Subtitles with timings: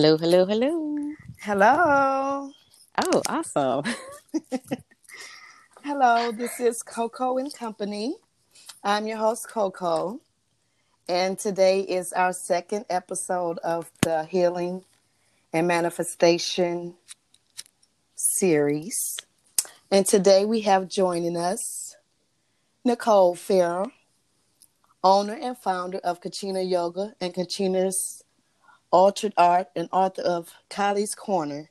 [0.00, 0.96] Hello, hello, hello.
[1.40, 2.52] Hello.
[3.04, 3.82] Oh, awesome.
[5.82, 8.14] Hello, this is Coco and Company.
[8.84, 10.20] I'm your host, Coco.
[11.08, 14.84] And today is our second episode of the Healing
[15.52, 16.94] and Manifestation
[18.14, 19.16] series.
[19.90, 21.96] And today we have joining us
[22.84, 23.90] Nicole Ferrel,
[25.02, 28.22] owner and founder of Kachina Yoga and Kachina's
[28.90, 31.68] Altered Art and author of Kali's Korner,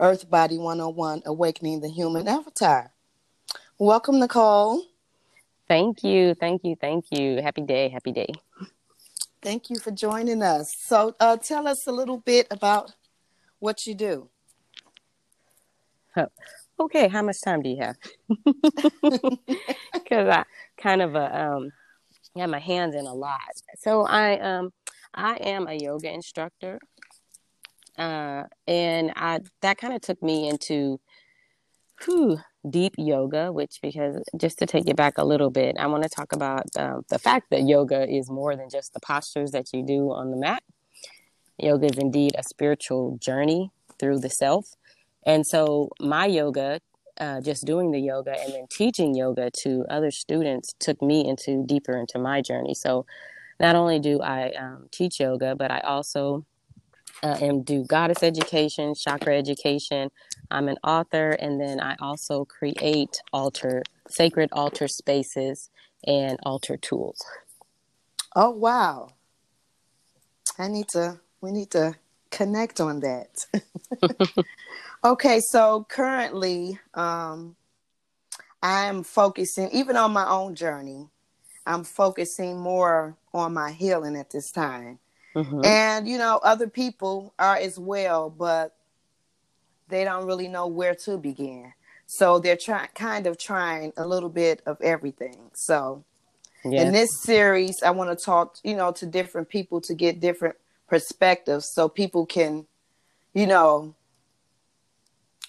[0.00, 2.92] Earth Body 101 Awakening the Human Avatar.
[3.78, 4.82] Welcome, Nicole.
[5.68, 6.34] Thank you.
[6.34, 6.76] Thank you.
[6.80, 7.42] Thank you.
[7.42, 7.88] Happy day.
[7.88, 8.32] Happy day.
[9.42, 10.74] Thank you for joining us.
[10.78, 12.92] So, uh, tell us a little bit about
[13.58, 14.28] what you do.
[16.16, 16.28] Oh,
[16.80, 17.08] okay.
[17.08, 17.96] How much time do you have?
[19.92, 20.44] Because I
[20.76, 21.70] kind of uh, um,
[22.36, 23.40] have my hands in a lot.
[23.78, 24.72] So I um
[25.14, 26.80] I am a yoga instructor.
[27.96, 31.00] Uh, and I that kind of took me into
[32.04, 36.02] whew, deep yoga, which because just to take you back a little bit, I want
[36.02, 39.72] to talk about um, the fact that yoga is more than just the postures that
[39.72, 40.62] you do on the mat.
[41.58, 44.74] Yoga is indeed a spiritual journey through the self.
[45.24, 46.80] And so my yoga,
[47.18, 51.64] uh, just doing the yoga and then teaching yoga to other students took me into
[51.64, 52.74] deeper into my journey.
[52.74, 53.06] So
[53.60, 56.44] not only do I um, teach yoga, but I also
[57.22, 60.10] uh, am do goddess education, chakra education.
[60.50, 65.70] I'm an author, and then I also create altar sacred altar spaces
[66.06, 67.24] and altar tools.
[68.36, 69.08] Oh wow!
[70.58, 71.20] I need to.
[71.40, 71.96] We need to
[72.30, 73.46] connect on that.
[75.04, 77.56] okay, so currently, um,
[78.62, 81.08] I'm focusing even on my own journey.
[81.66, 84.98] I'm focusing more on my healing at this time.
[85.34, 85.64] Mm-hmm.
[85.64, 88.76] And, you know, other people are as well, but
[89.88, 91.72] they don't really know where to begin.
[92.06, 95.50] So they're trying, kind of trying a little bit of everything.
[95.54, 96.04] So
[96.64, 96.82] yes.
[96.82, 100.56] in this series, I want to talk, you know, to different people to get different
[100.88, 102.66] perspectives so people can,
[103.32, 103.94] you know,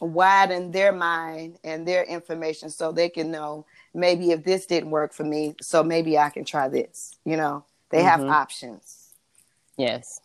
[0.02, 5.14] widen their mind and their information so they can know maybe if this didn't work
[5.14, 7.16] for me, so maybe I can try this.
[7.26, 8.08] You know, they mm-hmm.
[8.08, 9.14] have options.
[9.78, 10.22] Yes.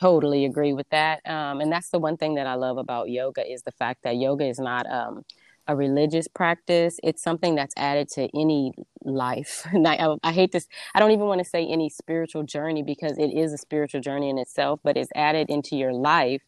[0.00, 1.20] Totally agree with that.
[1.28, 4.16] Um, and that's the one thing that I love about yoga is the fact that
[4.16, 5.24] yoga is not um,
[5.66, 6.98] a religious practice.
[7.02, 9.66] It's something that's added to any life.
[9.72, 10.66] I, I hate this.
[10.94, 14.28] I don't even want to say any spiritual journey because it is a spiritual journey
[14.30, 16.42] in itself, but it's added into your life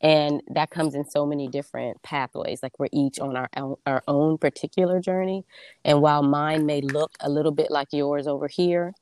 [0.00, 4.02] and that comes in so many different pathways like we're each on our own, our
[4.06, 5.44] own particular journey.
[5.84, 8.92] And while mine may look a little bit like yours over here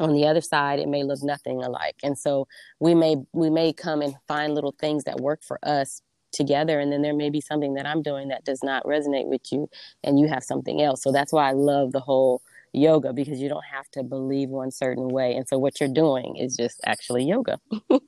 [0.00, 1.96] on the other side it may look nothing alike.
[2.02, 2.48] And so
[2.80, 6.02] we may we may come and find little things that work for us
[6.32, 9.52] together and then there may be something that i'm doing that does not resonate with
[9.52, 9.70] you
[10.02, 11.00] and you have something else.
[11.00, 12.42] So that's why i love the whole
[12.72, 15.36] yoga because you don't have to believe one certain way.
[15.36, 17.60] And so what you're doing is just actually yoga.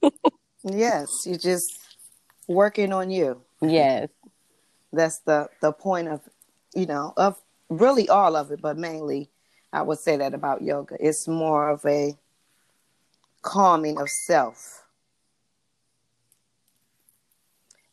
[0.65, 1.86] Yes you just
[2.47, 3.43] working on you.
[3.61, 4.09] Yes.
[4.93, 6.21] That's the the point of,
[6.75, 9.31] you know, of really all of it, but mainly
[9.73, 10.97] I would say that about yoga.
[11.01, 12.17] It's more of a
[13.43, 14.85] calming of self.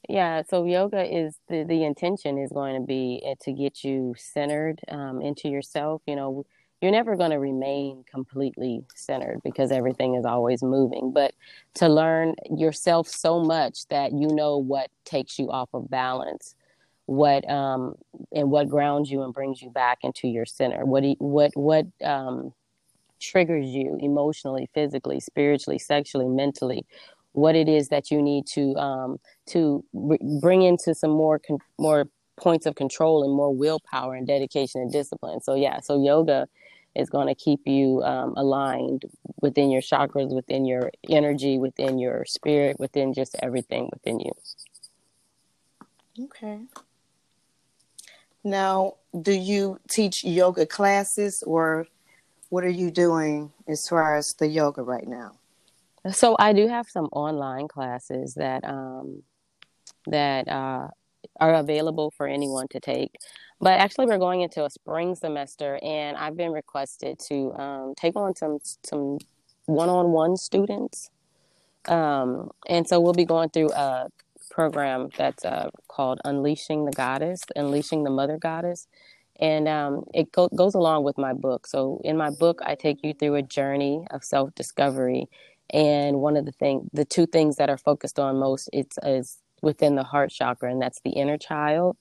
[0.10, 4.16] Yeah, so yoga is the the intention is going to be eh, to get you
[4.18, 6.02] centered um, into yourself.
[6.06, 6.46] You know,
[6.84, 11.14] you're never going to remain completely centered because everything is always moving.
[11.14, 11.34] But
[11.76, 16.56] to learn yourself so much that you know what takes you off of balance,
[17.06, 17.96] what um,
[18.34, 20.84] and what grounds you and brings you back into your center.
[20.84, 22.54] What what what um,
[23.18, 26.86] triggers you emotionally, physically, spiritually, sexually, mentally.
[27.32, 29.20] What it is that you need to um,
[29.52, 29.86] to
[30.42, 34.92] bring into some more con- more points of control and more willpower and dedication and
[34.92, 35.40] discipline.
[35.40, 36.50] So yeah, so yoga
[36.96, 39.06] is going to keep you um, aligned
[39.42, 44.32] within your chakras, within your energy, within your spirit, within just everything within you.
[46.26, 46.60] Okay.
[48.44, 51.88] Now, do you teach yoga classes or
[52.50, 55.32] what are you doing as far as the yoga right now?
[56.12, 59.24] So I do have some online classes that um,
[60.08, 60.90] that uh,
[61.40, 63.16] are available for anyone to take.
[63.64, 68.16] But actually, we're going into a spring semester, and I've been requested to um, take
[68.18, 69.20] on some some
[69.68, 71.12] one-on-one students,
[71.88, 74.10] um, and so we'll be going through a
[74.52, 78.88] program that's uh, called Unleashing the Goddess, Unleashing the Mother Goddess,
[79.40, 81.68] and um, it go- goes along with my book.
[81.68, 85.28] So in my book, I take you through a journey of self-discovery.
[85.74, 89.40] And one of the thing, the two things that are focused on most, it's is
[89.64, 91.98] within the heart chakra, and that's the inner child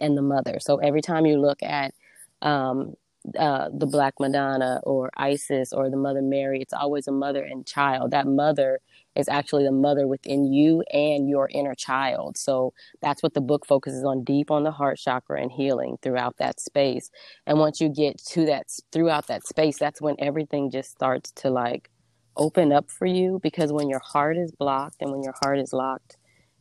[0.00, 0.58] and the mother.
[0.60, 1.94] So every time you look at
[2.42, 2.94] um,
[3.38, 7.66] uh, the Black Madonna or Isis or the Mother Mary, it's always a mother and
[7.66, 8.10] child.
[8.10, 8.80] That mother
[9.16, 12.36] is actually the mother within you and your inner child.
[12.36, 16.36] So that's what the book focuses on deep on the heart chakra and healing throughout
[16.38, 17.10] that space.
[17.46, 21.50] And once you get to that throughout that space, that's when everything just starts to
[21.50, 21.90] like
[22.36, 25.72] open up for you because when your heart is blocked and when your heart is
[25.72, 26.16] locked,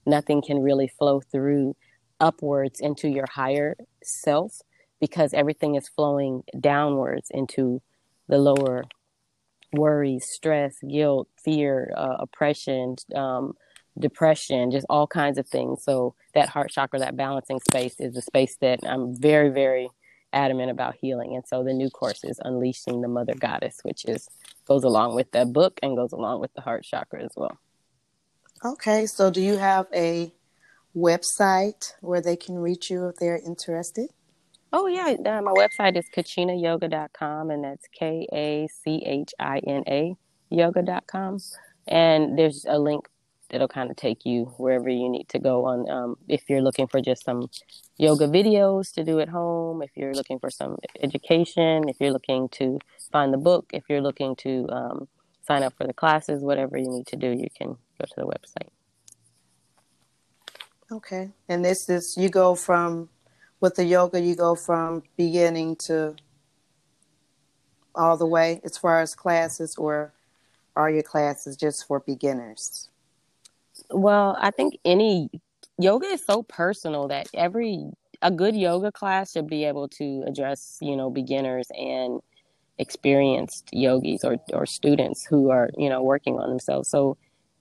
[0.06, 1.76] nothing can really flow through
[2.20, 4.62] upwards into your higher self
[5.00, 7.82] because everything is flowing downwards into
[8.28, 8.86] the lower
[9.74, 13.54] worries, stress, guilt, fear, uh, oppression, um,
[13.98, 15.84] depression, just all kinds of things.
[15.84, 19.90] So that heart chakra, that balancing space is the space that I'm very, very
[20.32, 21.36] adamant about healing.
[21.36, 24.28] And so the new course is Unleashing the Mother Goddess, which is
[24.68, 27.58] goes along with that book and goes along with the heart chakra as well.
[28.64, 30.32] Okay, so do you have a
[30.96, 34.10] website where they can reach you if they're interested?
[34.72, 39.84] Oh yeah, uh, my website is kachinayoga.com and that's K A C H I N
[39.88, 40.16] A
[40.54, 41.40] yoga.com.
[41.88, 43.08] And there's a link
[43.50, 46.88] that'll kind of take you wherever you need to go on um, if you're looking
[46.88, 47.48] for just some
[47.98, 52.50] yoga videos to do at home, if you're looking for some education, if you're looking
[52.50, 52.80] to
[53.12, 55.08] find the book, if you're looking to um,
[55.46, 58.26] sign up for the classes, whatever you need to do, you can go to the
[58.26, 58.70] website.
[60.94, 61.32] Okay.
[61.50, 63.10] And this is, you go from
[63.60, 66.16] with the yoga, you go from beginning to
[67.96, 70.14] all the way as far as classes, or
[70.76, 72.90] are your classes just for beginners?
[73.90, 75.30] Well, I think any
[75.80, 77.90] yoga is so personal that every
[78.22, 82.22] a good yoga class should be able to address, you know, beginners and
[82.78, 86.88] experienced yogis or or students who are, you know, working on themselves.
[86.90, 87.18] So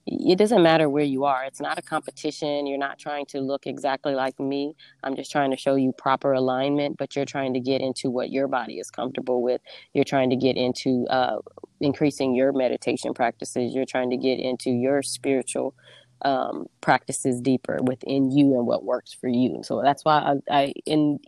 [0.06, 1.44] it doesn't matter where you are.
[1.44, 2.66] It's not a competition.
[2.66, 4.74] You're not trying to look exactly like me.
[5.04, 8.30] I'm just trying to show you proper alignment, but you're trying to get into what
[8.30, 9.60] your body is comfortable with.
[9.94, 11.38] You're trying to get into uh,
[11.80, 13.74] increasing your meditation practices.
[13.74, 15.74] You're trying to get into your spiritual
[16.22, 19.62] um, practices deeper within you and what works for you.
[19.64, 21.20] So that's why I, I in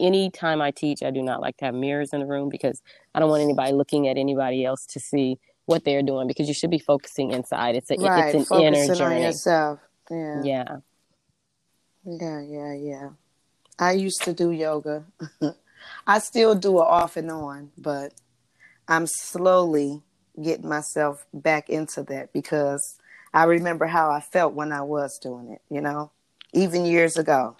[0.00, 2.82] any time I teach, I do not like to have mirrors in the room because
[3.14, 6.54] I don't want anybody looking at anybody else to see what they're doing because you
[6.54, 7.76] should be focusing inside.
[7.76, 8.34] It's a right.
[8.34, 9.16] it's an Focusing inner journey.
[9.16, 9.80] On yourself.
[10.10, 10.42] Yeah.
[10.42, 10.76] Yeah.
[12.04, 13.08] Yeah, yeah, yeah.
[13.78, 15.04] I used to do yoga.
[16.06, 18.12] I still do it off and on, but
[18.88, 20.02] I'm slowly
[20.40, 22.98] getting myself back into that because
[23.32, 26.10] I remember how I felt when I was doing it, you know,
[26.52, 27.56] even years ago.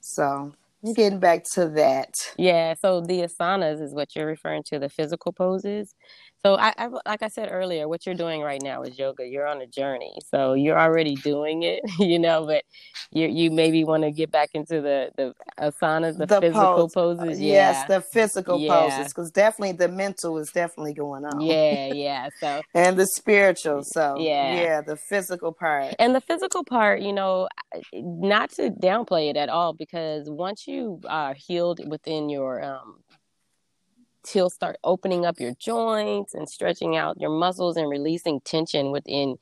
[0.00, 0.54] So
[0.94, 2.14] getting back to that.
[2.36, 2.74] Yeah.
[2.80, 5.94] So the asanas is what you're referring to, the physical poses.
[6.42, 9.26] So I, I, like I said earlier, what you're doing right now is yoga.
[9.26, 12.46] You're on a journey, so you're already doing it, you know.
[12.46, 12.64] But
[13.10, 17.18] you you maybe want to get back into the the asanas, the, the physical pose.
[17.18, 17.38] poses.
[17.38, 17.52] Uh, yeah.
[17.52, 18.72] Yes, the physical yeah.
[18.72, 21.42] poses, because definitely the mental is definitely going on.
[21.42, 22.28] Yeah, yeah.
[22.40, 23.82] So and the spiritual.
[23.84, 27.02] So yeah, yeah, the physical part and the physical part.
[27.02, 27.48] You know,
[27.92, 30.69] not to downplay it at all, because once you
[31.08, 33.02] are healed within your um,
[34.22, 39.36] till start opening up your joints and stretching out your muscles and releasing tension within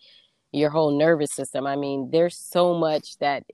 [0.52, 1.66] your whole nervous system.
[1.66, 3.44] I mean, there's so much that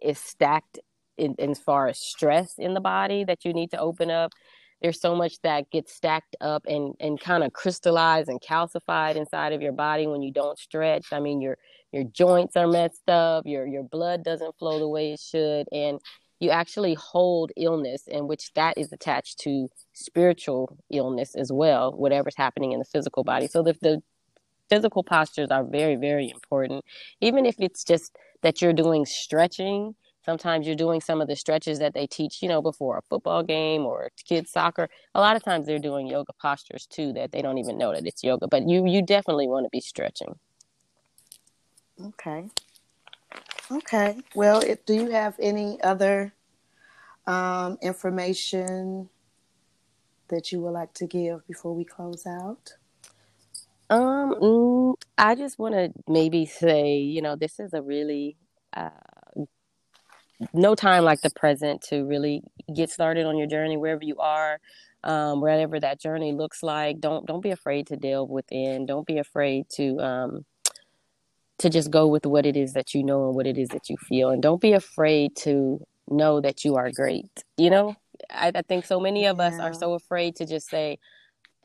[0.00, 0.78] is stacked
[1.16, 4.32] in, as far as stress in the body that you need to open up.
[4.80, 9.52] There's so much that gets stacked up and, and kind of crystallized and calcified inside
[9.52, 11.06] of your body when you don't stretch.
[11.12, 11.58] I mean, your
[11.90, 15.98] your joints are messed up, your your blood doesn't flow the way it should, and
[16.40, 22.36] you actually hold illness in which that is attached to spiritual illness as well whatever's
[22.36, 23.46] happening in the physical body.
[23.46, 24.02] So the, the
[24.68, 26.84] physical postures are very very important.
[27.20, 31.78] Even if it's just that you're doing stretching sometimes you're doing some of the stretches
[31.78, 34.88] that they teach you know before a football game or kids soccer.
[35.14, 38.06] A lot of times they're doing yoga postures too that they don't even know that
[38.06, 40.38] it's yoga but you you definitely want to be stretching.
[42.00, 42.48] Okay
[43.70, 44.18] Okay.
[44.34, 46.32] Well, if, do you have any other
[47.26, 49.08] um, information
[50.28, 52.72] that you would like to give before we close out?
[53.90, 58.36] Um, mm, I just want to maybe say, you know, this is a really
[58.74, 58.90] uh,
[60.52, 62.42] no time like the present to really
[62.74, 64.60] get started on your journey wherever you are,
[65.04, 67.00] um, whatever that journey looks like.
[67.00, 68.86] Don't don't be afraid to delve within.
[68.86, 70.44] Don't be afraid to um,
[71.58, 73.88] to just go with what it is that you know and what it is that
[73.88, 74.30] you feel.
[74.30, 77.30] And don't be afraid to know that you are great.
[77.56, 77.96] You know,
[78.30, 79.48] I, I think so many of yeah.
[79.48, 80.98] us are so afraid to just say,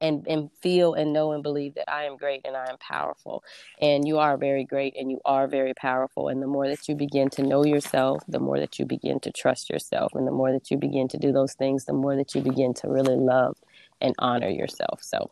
[0.01, 3.43] and and feel and know and believe that I am great and I am powerful.
[3.79, 6.27] And you are very great and you are very powerful.
[6.27, 9.31] And the more that you begin to know yourself, the more that you begin to
[9.31, 12.35] trust yourself, and the more that you begin to do those things, the more that
[12.35, 13.57] you begin to really love
[14.01, 15.01] and honor yourself.
[15.01, 15.31] So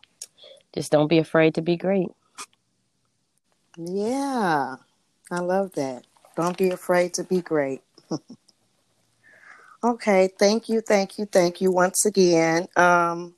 [0.74, 2.08] just don't be afraid to be great.
[3.76, 4.76] Yeah,
[5.30, 6.04] I love that.
[6.36, 7.82] Don't be afraid to be great.
[9.84, 12.68] okay, thank you, thank you, thank you once again.
[12.76, 13.34] Um,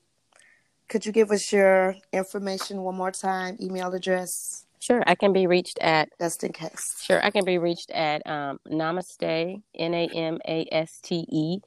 [0.88, 4.64] could you give us your information one more time, email address?
[4.80, 6.96] Sure, I can be reached at just in case.
[7.00, 11.58] Sure, I can be reached at um, Namaste N A M A S T E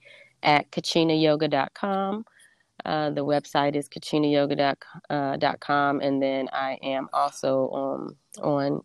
[0.44, 2.26] at kachinayoga.com.
[2.88, 4.78] Uh, the website is kachinayoga.com,
[5.10, 8.82] uh, and then I am also um, on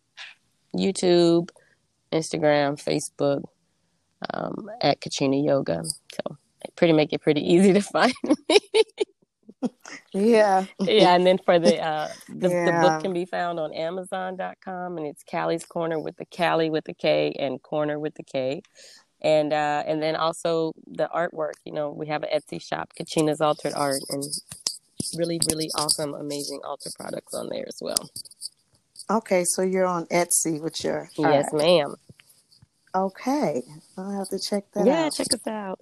[0.77, 1.51] YouTube,
[2.13, 3.45] Instagram, Facebook
[4.35, 5.85] um, at Kachina Yoga.
[6.15, 6.37] So
[6.75, 8.59] pretty make it pretty easy to find me.
[10.13, 10.65] yeah.
[10.81, 12.65] Yeah, and then for the uh the, yeah.
[12.67, 16.85] the, book can be found on amazon.com and it's Kali's Korner with the Callie with
[16.85, 18.63] the K and Corner with the K.
[19.23, 23.41] And uh and then also the artwork, you know, we have an Etsy shop, Kachina's
[23.41, 24.25] Altered Art and
[25.17, 28.11] really, really awesome, amazing altar products on there as well.
[29.11, 31.63] Okay, so you're on Etsy with your Yes, art.
[31.63, 31.95] ma'am.
[32.95, 33.63] Okay.
[33.97, 34.87] I'll have to check that out.
[34.87, 35.15] yeah, out.
[35.15, 35.79] check us out.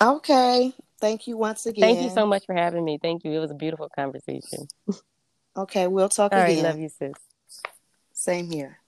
[0.00, 0.72] Okay.
[1.00, 1.82] Thank you once again.
[1.82, 2.98] Thank you so much for having me.
[3.00, 3.32] Thank you.
[3.32, 4.66] It was a beautiful conversation.
[5.56, 6.56] Okay, we'll talk All again.
[6.64, 7.14] Right, love you, sis.
[8.12, 8.78] Same here.